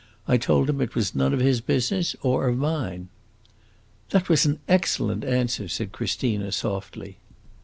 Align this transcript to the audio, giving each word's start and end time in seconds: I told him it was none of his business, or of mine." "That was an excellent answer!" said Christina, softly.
I 0.27 0.37
told 0.37 0.67
him 0.67 0.81
it 0.81 0.95
was 0.95 1.13
none 1.13 1.31
of 1.31 1.41
his 1.41 1.61
business, 1.61 2.15
or 2.23 2.47
of 2.47 2.57
mine." 2.57 3.09
"That 4.09 4.29
was 4.29 4.47
an 4.47 4.57
excellent 4.67 5.23
answer!" 5.23 5.67
said 5.67 5.91
Christina, 5.91 6.51
softly. 6.51 7.17